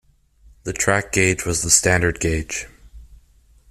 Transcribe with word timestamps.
The 0.63 0.73
track 0.73 1.11
gauge 1.11 1.45
was 1.45 1.61
the 1.61 1.69
standard 1.69 2.19
gauge. 2.19 2.65